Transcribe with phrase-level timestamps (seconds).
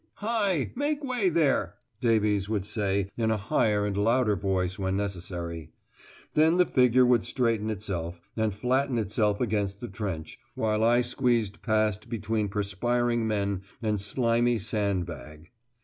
[0.15, 0.71] "Hi!
[0.75, 5.73] make way there!" Davies would say in a higher and louder voice when necessary.
[6.33, 11.61] Then the figure would straighten itself, and flatten itself against the trench, while I squeezed
[11.61, 15.51] past between perspiring man and slimy sand bag.